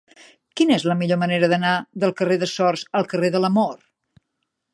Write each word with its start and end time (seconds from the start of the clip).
Quina 0.59 0.77
és 0.77 0.85
la 0.91 0.95
millor 1.01 1.19
manera 1.23 1.49
d'anar 1.51 1.73
del 2.05 2.17
carrer 2.23 2.39
de 2.45 2.51
Sors 2.53 2.87
al 3.01 3.09
carrer 3.13 3.31
de 3.37 3.43
l'Amor? 3.45 3.79